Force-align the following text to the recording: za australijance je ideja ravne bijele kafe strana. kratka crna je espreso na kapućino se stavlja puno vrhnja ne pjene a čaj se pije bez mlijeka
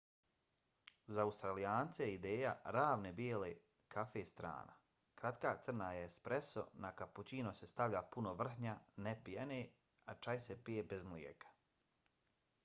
za 1.15 1.23
australijance 1.27 2.05
je 2.07 2.13
ideja 2.15 2.53
ravne 2.75 3.11
bijele 3.19 3.49
kafe 3.97 4.23
strana. 4.31 4.77
kratka 5.23 5.51
crna 5.67 5.91
je 5.99 6.07
espreso 6.09 6.65
na 6.87 6.93
kapućino 7.03 7.53
se 7.61 7.71
stavlja 7.75 8.03
puno 8.17 8.33
vrhnja 8.43 8.75
ne 9.07 9.15
pjene 9.29 9.61
a 10.15 10.19
čaj 10.27 10.45
se 10.49 10.61
pije 10.71 10.89
bez 10.95 11.05
mlijeka 11.13 11.57